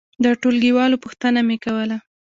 د 0.23 0.25
ټولګي 0.41 0.71
والو 0.77 1.01
پوښتنه 1.03 1.39
مې 1.47 1.57
کوله. 1.65 1.97